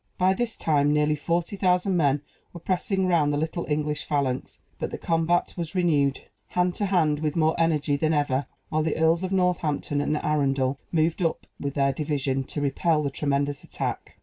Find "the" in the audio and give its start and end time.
3.31-3.37, 4.89-4.97, 8.81-8.97, 13.03-13.11